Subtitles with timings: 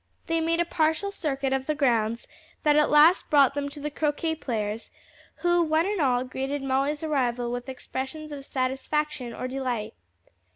[0.25, 2.27] They made a partial circuit of the grounds
[2.63, 4.89] that at last brought them to the croquet players,
[5.35, 9.93] who, one and all, greeted Molly's arrival with expressions of satisfaction or delight.